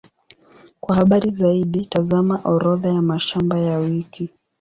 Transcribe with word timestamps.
Kwa 0.79 0.95
habari 0.95 1.31
zaidi, 1.31 1.85
tazama 1.85 2.41
Orodha 2.43 2.89
ya 2.89 3.01
mashamba 3.01 3.57
ya 3.59 3.77
wiki. 3.77 4.29